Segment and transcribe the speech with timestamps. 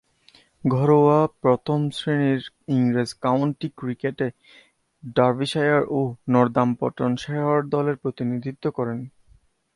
[0.63, 2.41] ঘরোয়া প্রথম-শ্রেণীর
[2.67, 4.27] ইংরেজ কাউন্টি ক্রিকেটে
[5.15, 5.99] ডার্বিশায়ার ও
[6.29, 8.99] নর্দাম্পটনশায়ার দলের প্রতিনিধিত্ব করেন।